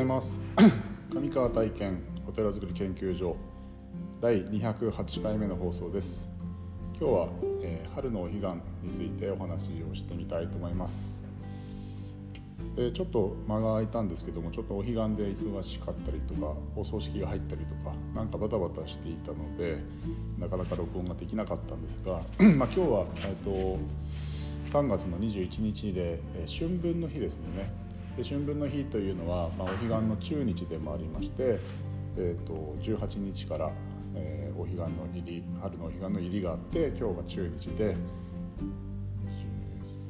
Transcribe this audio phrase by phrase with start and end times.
[0.00, 0.40] ございます。
[1.12, 3.36] 上川体験お寺づくり研究所
[4.22, 6.32] 第208回目の放送です。
[6.98, 7.28] 今日は、
[7.62, 8.46] えー、春のお彼岸
[8.82, 11.24] についてお話をしてみたいと思います、
[12.76, 14.98] えー、ちょっと間が空いたんですけどもちょっとお彼岸で
[15.32, 19.78] 忙しかったりとかお葬式が入ったりとかなんかバタバタしていたので
[20.38, 22.22] なかなか録音ができなかったんですが
[22.56, 23.78] まあ今日は、えーと、
[24.66, 27.89] 3月の21日で、えー、春分の日ですね。
[28.16, 31.58] で春分の日というのは、まあ、お彼岸の中日でもありまして、
[32.16, 33.70] えーと、18日から、
[34.14, 37.96] えー、お彼岸の入り春のお彼岸の入りがあって今日が中日で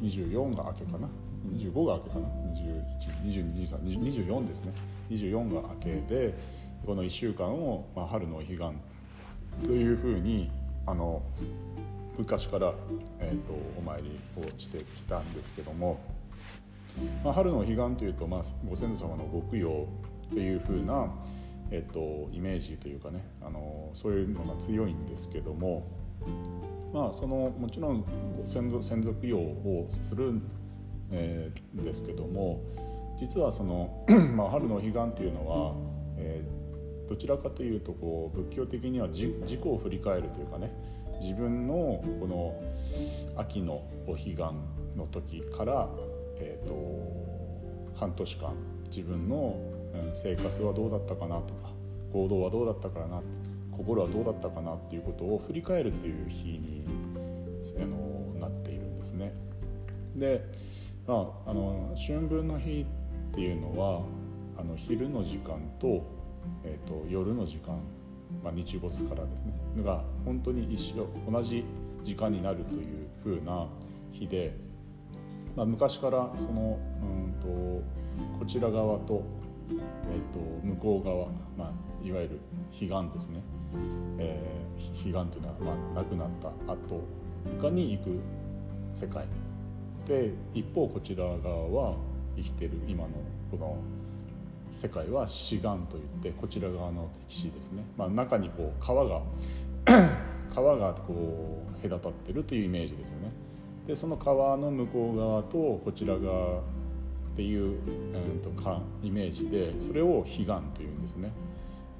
[0.00, 1.08] 24が明けかな
[1.54, 2.28] ？25が明けかな
[3.24, 4.72] ？21222324ですね
[5.10, 6.34] 24が明けで
[6.84, 8.58] この1週間を、まあ、春のお彼岸
[9.64, 10.50] というふうに
[10.86, 11.22] あの
[12.18, 12.74] 昔から、
[13.20, 16.21] えーとお参りをしてきたんですけども。
[17.24, 19.88] まあ、春の彼岸というと、まあ、ご先祖様のご供養
[20.26, 21.10] っていう風な、
[21.70, 25.86] えっと、イメージというかねあのそういうのが強いんですけども、
[26.92, 28.04] まあ、そのもちろん
[28.48, 30.42] 先祖先祖供養をするん、
[31.10, 32.62] え、ですけども
[33.18, 35.74] 実はその、 まあ、春の彼岸というのは、
[36.16, 40.72] えー、どちらかというとこう仏教的には自己を振り返るというかね
[41.20, 42.60] 自分のこの
[43.36, 44.36] 秋のお彼岸
[44.96, 45.88] の時から
[46.42, 48.54] えーと、半年間
[48.88, 49.56] 自分の
[50.12, 51.70] 生活はどうだったかなとか
[52.12, 53.22] 行動はどうだったかな
[53.70, 56.84] 心はどうだったかなっていうことを振り返るという日に
[57.78, 59.32] あのなっているんですね。
[60.16, 60.44] で、
[61.06, 62.84] まあ、あの春分の日
[63.32, 64.02] っていうのは
[64.58, 66.04] あの昼の時間と,、
[66.64, 67.80] えーと、夜の時間、
[68.42, 71.64] まあ、日没からですねが本当に一緒同じ
[72.02, 73.66] 時間になるというふうな
[74.12, 74.54] 日で
[75.56, 77.46] まあ、昔からそのうんと
[78.38, 79.22] こちら側と,、
[79.70, 79.78] えー、
[80.32, 81.26] と向こう側、
[81.56, 82.40] まあ、いわゆる
[82.70, 83.42] 彼岸ですね、
[84.18, 87.02] えー、彼岸というのは、まあ、亡くなった後
[87.60, 88.20] がに行く
[88.94, 89.26] 世界。
[90.06, 91.96] で一方こちら側は
[92.36, 93.10] 生きてる今の
[93.50, 93.76] この
[94.74, 99.20] 世界は死岸といってこちら側の岸ですね、まあ、中にこう川が
[100.52, 103.30] 川がこう隔たってるというイメージですよね。
[103.86, 106.62] でその川の向こう側とこちら側っ
[107.34, 111.32] ていう、うんと、かイメージでそれを彼岸というんですね、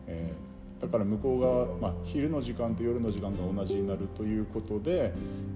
[0.07, 5.13] えー、だから向こう側、まあ、昼の時間と夜の時間が同じになるということで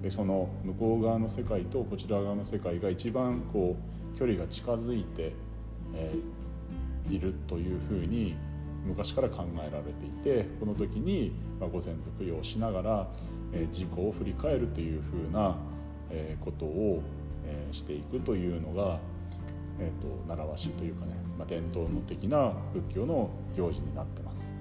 [0.09, 3.77] その向こう側の世界とこちら側の世界が一番こ
[4.15, 5.33] う距離が近づいて、
[5.93, 8.35] えー、いるというふうに
[8.85, 13.07] 昔から考えられていてこの時に、まあ、ご先祖供養しながら、
[13.53, 15.55] えー、自己を振り返るというふうな
[16.09, 17.01] えことを、
[17.45, 18.99] えしていくというのが、
[19.79, 24.53] えーと、習わしというかね、まあ、伝統の的な仏教の行事になってます。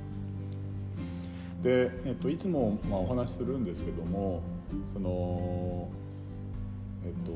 [1.62, 4.42] で、えーと、いつも、まあ、お話しするんですけども
[4.86, 5.88] その
[7.04, 7.32] えっ、ー、と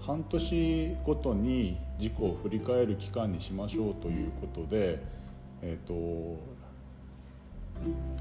[0.00, 5.02] 半年ごとに自己を振り返る期間にしましょうということで、
[5.60, 6.40] えーと、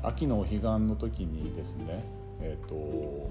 [0.04, 2.04] 秋のお彼岸の時にですね、
[2.42, 3.30] えーと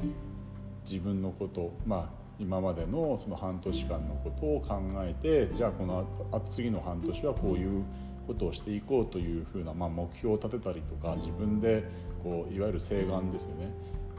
[0.88, 7.84] 自分のことまあ今までのその半年間のことを考えてじゃあこのあと次の半年はこういう
[8.26, 11.84] ことをしていこうというふうな、まあ、目標を立てたりとか自分で
[12.22, 13.72] こういわゆる請願ですよね。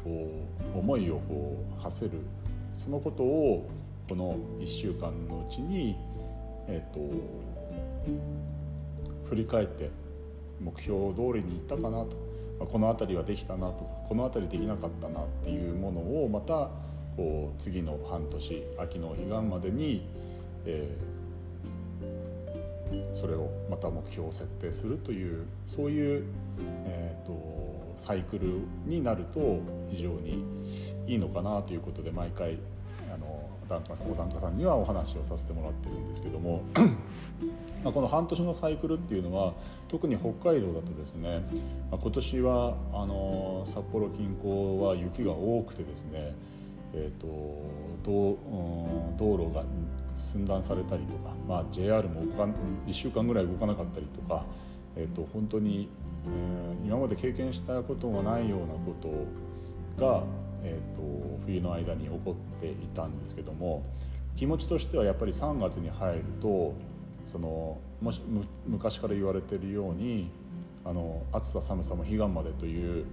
[0.04, 0.32] こ
[0.76, 2.20] う思いをこう馳せる。
[2.74, 3.70] そのことを
[4.08, 5.96] この1週間のうちに、
[6.68, 7.00] えーと、
[9.30, 9.92] 振り返って
[10.60, 12.29] 目標通りにいったかなと。
[12.66, 16.70] この辺りはできたなとかこの辺りできなかったなっていうものをまた
[17.16, 20.08] こう次の半年秋の彼岸までに、
[20.66, 26.24] えー、それをまた目標を設定するというそういう、
[26.86, 29.60] えーと、サイクルになると
[29.90, 30.44] 非常に
[31.08, 32.58] いいのかなということで毎回
[33.14, 36.64] あの檀家さんお檀家さんにはお話をさせてもらってるんですけども
[37.84, 39.54] まあこの半年のサイクルっていうのは
[39.88, 41.42] 特に北海道だとですね、
[41.92, 46.34] まあ、今年はあの札幌近郊は雪が多くてですね、
[46.94, 47.28] えーと、
[48.04, 48.38] 道
[49.18, 49.64] 道路が
[50.16, 52.44] 寸断されたりとか、まあ、JR も動か
[52.88, 54.46] 1週間ぐらい動かなかったりとか、
[54.96, 55.90] えーと、本当に、
[56.28, 58.94] えー、今まで経験したことがないようなこ
[59.98, 60.24] とが、
[60.64, 63.84] えーと冬の間に起こっていたんですけども
[64.36, 66.74] 気持ちとしてはやっぱり3月に入ると
[67.26, 68.22] そのもし
[68.66, 70.32] 昔から言われているように
[70.86, 73.06] あの暑さ寒さも彼岸までという、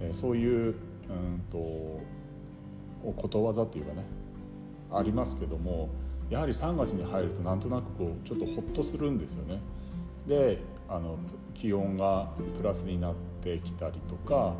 [0.00, 0.74] えー、そういう、
[1.08, 2.00] うんと、
[3.16, 4.04] ことわざというかね
[4.90, 5.88] ありますけども
[6.28, 9.60] やはり3月に入るとなんとなくこうちょっとホッとするんですよね。
[10.26, 10.58] で
[10.88, 11.18] あの
[11.54, 14.54] 気温がプラスになってきたりとか、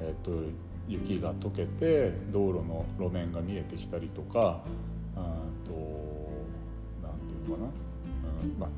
[0.00, 0.30] えーと、
[0.88, 4.60] 雪が溶けて道路の路面が見えてきたりとか
[5.14, 5.70] 何て
[7.46, 7.68] 言うのかな、
[8.42, 8.70] うんまあ、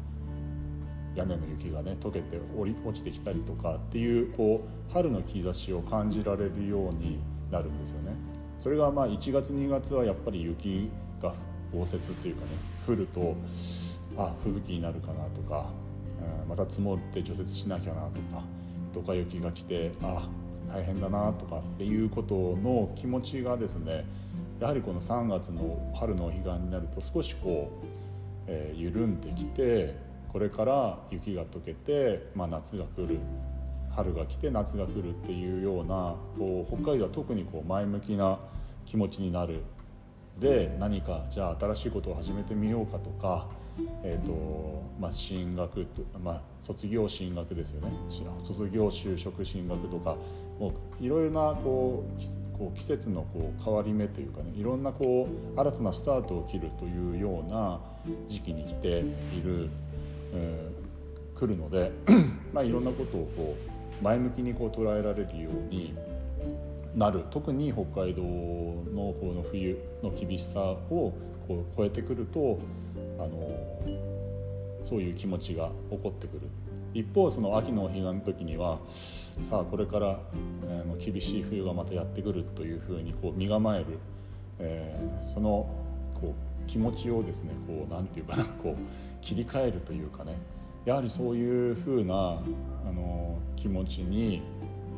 [1.15, 7.19] 屋根の雪がね溶けて落ちてきたりとかっていうこう春の兆しを感じられるように
[7.51, 8.13] なるんですよね。
[8.59, 10.91] それがまあ1月2月はやっぱり雪
[11.23, 11.35] が
[11.73, 12.51] 豪雪っていうかね
[12.87, 13.37] 降ると
[14.17, 15.69] あ吹雪になるかなとか、
[16.43, 18.43] うん、また積もって除雪しなきゃなとか
[18.93, 20.29] ドカ雪が来てあ
[20.69, 24.05] 大変だなとかっていうことの気持ちがですね
[24.61, 27.87] やはりこの3月の春の彼岸になると少しこう、
[28.47, 29.97] えー、緩んできて
[30.33, 33.19] これから雪が溶けて、まあ、夏が来る
[33.91, 38.39] 春が来て夏が来るっていうようなこう北海道は特にこう前向きな
[38.85, 39.61] 気持ちになる。
[40.39, 43.49] で何かじゃあ新しいことを始めてみようかとか、
[44.05, 47.91] えーとまあ、進学と、まあ、卒業進学ですよね。
[48.45, 50.17] 卒業就職進学とか
[50.59, 50.89] もう。
[51.01, 57.81] いろいろなこうこう季節のこう変わり目というかねいろんなこう新たなスタートを切るというような
[58.27, 59.71] 時期に来ている、
[60.35, 61.93] えー、来るので
[62.53, 63.57] まあいろんなことをこ
[64.01, 65.95] う前向きにこう捉えられるように
[66.95, 67.23] なる。
[67.31, 71.15] 特に北海道のこの冬の厳しさをこ
[71.51, 72.59] う超えてくると
[73.19, 73.29] あの
[74.83, 76.49] そういう気持ちが起こってくる
[76.95, 78.79] 一方その秋のお彼岸の時には
[79.43, 80.19] さあこれから、
[80.69, 83.87] えー、厳しい冬がまたやってくるというふうにこう身構える、
[84.59, 85.69] えー、その
[86.15, 88.77] こう気持ちをですねこうなんていうかな こう
[89.21, 90.37] 切り替えるというかね
[90.85, 94.43] やはりそういうふうなあの気持ちに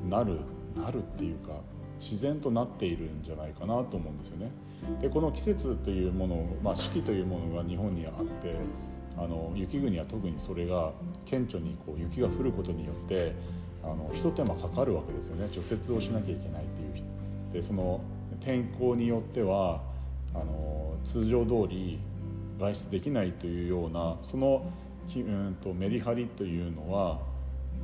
[0.09, 0.38] なる
[0.77, 1.53] なるっていうか
[1.99, 4.50] 自然となっているんじゃないかなと思うんですよね。
[5.00, 8.55] でこの季節というもの、まあ、四季というものが日本にあって
[9.20, 10.93] あの雪国は特にそれが
[11.26, 13.34] 顕著にこう雪が降ることによって
[13.84, 17.05] あの一手間かかるわけですよね除雪をしなきゃいけないっていう
[17.52, 18.00] でその
[18.40, 19.82] 天候によっては
[20.34, 21.99] あの通常通り
[22.58, 24.70] 外出できないというようなその、
[25.17, 27.19] うんと、メリハリというのは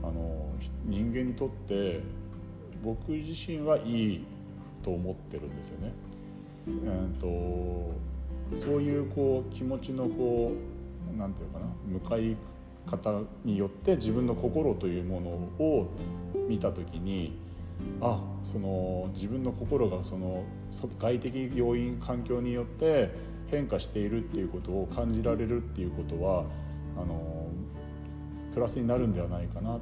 [0.02, 0.52] あの
[0.84, 2.00] 人間にとって
[2.82, 4.24] 僕自身はいい
[4.82, 5.92] と思ってるんですよね。
[6.68, 10.75] うんとそういうこう気持ちのこう
[11.17, 12.37] なんていうかな向かい
[12.87, 15.31] 方によって自分の心というもの
[15.64, 15.91] を
[16.49, 17.37] 見た時に
[18.00, 23.11] あその自分の心がその外的要因環境によって
[23.49, 26.44] 変化しているっていうことを感じられるっていうことは
[26.97, 27.49] あの
[28.55, 29.79] プラスになるんではないかな。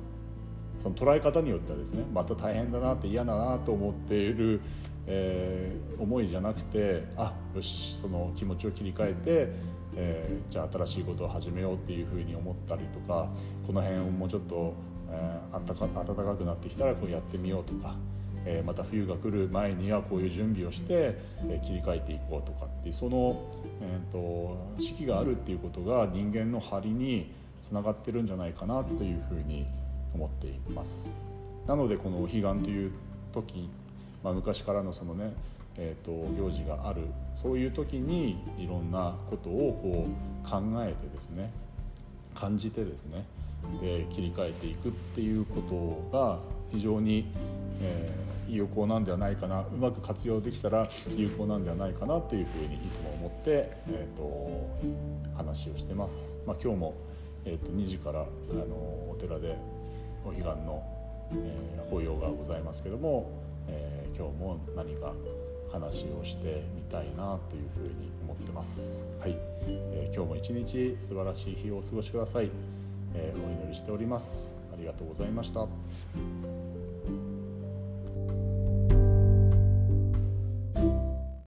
[0.82, 4.60] その捉え方によってはですねまた大変だなって嫌だなと思っている、
[5.06, 9.48] えー、思いじゃなくてあよしその気持ちを切り替えて、
[9.96, 13.28] えー、じゃあ新しいことを始めようっていうふうに思ったりとか
[13.66, 14.74] この辺をもうちょっと、
[15.10, 17.94] えー、あったか暖かくなってきたらこうやってみようとか。
[18.46, 21.16] えまた冬が来る前にはこういう準備をして、
[21.48, 23.42] え切り替えていこうとかってその、
[23.80, 27.30] えーと四季があるっていうことが人間の張りに
[27.64, 29.66] つながってるんじゃないかなというふうに
[30.14, 31.18] 思っています
[31.66, 32.92] なのでこのお彼岸という
[33.32, 33.70] 時、
[34.22, 35.32] まあ、昔からのそのね、
[35.76, 37.02] えーと、行事がある
[37.34, 41.50] そういう時にいろんなことをこう考えてですね
[42.34, 43.24] 感じてですね
[43.80, 46.38] で切り替えていくっていうことが
[46.70, 47.32] 非常に、
[47.80, 54.70] えー、有効なんではないかなうまく活用できたら有効なんではないかなというふうにいつも思って、えーと、
[55.36, 56.34] 話をしてます。
[56.46, 56.94] まあ、今日も、
[57.44, 58.74] えーと、と2時からあの
[59.10, 59.56] お寺で
[60.24, 60.82] お彼岸の、
[61.32, 63.30] えー、法要がございますけども、
[63.68, 65.12] えー、今日も何か
[65.74, 69.08] 話をしてみたいなというふうに思ってます。
[69.20, 72.50] はい、えー、今日も一日素晴らしい日をお過ごしください、
[73.14, 74.58] えー、お祈りしております。
[74.72, 75.66] ありがとうございました。